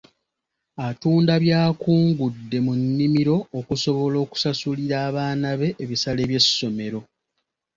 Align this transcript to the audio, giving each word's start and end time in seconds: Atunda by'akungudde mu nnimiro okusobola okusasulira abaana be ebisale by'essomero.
Atunda 0.87 1.33
by'akungudde 1.43 2.57
mu 2.65 2.73
nnimiro 2.81 3.35
okusobola 3.59 4.17
okusasulira 4.25 4.95
abaana 5.07 5.49
be 5.59 5.67
ebisale 5.83 6.23
by'essomero. 6.29 6.99